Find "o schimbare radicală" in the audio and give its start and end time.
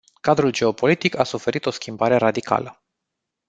1.65-2.81